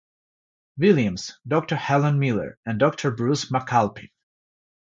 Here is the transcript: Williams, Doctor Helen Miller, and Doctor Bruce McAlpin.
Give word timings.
Williams, 0.79 1.37
Doctor 1.47 1.75
Helen 1.75 2.17
Miller, 2.17 2.57
and 2.65 2.79
Doctor 2.79 3.11
Bruce 3.11 3.51
McAlpin. 3.51 4.09